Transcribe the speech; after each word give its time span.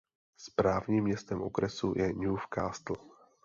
Správním 0.37 1.03
městem 1.03 1.41
okresu 1.41 1.93
je 1.97 2.13
Newcastle. 2.13 2.95